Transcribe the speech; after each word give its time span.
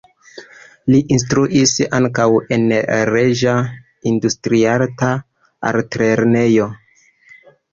Li 0.93 1.01
instruis 1.17 1.73
ankaŭ 1.97 2.25
en 2.57 2.65
Reĝa 3.11 3.53
Industriarta 4.13 5.11
Altlernejo. 5.73 6.67